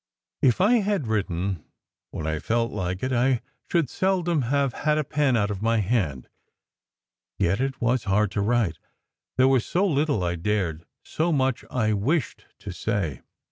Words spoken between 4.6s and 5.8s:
had a pen out of my